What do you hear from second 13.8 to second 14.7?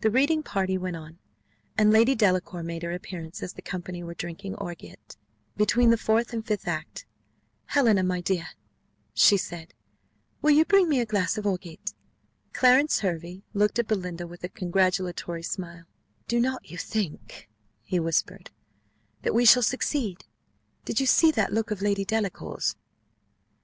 Belinda with a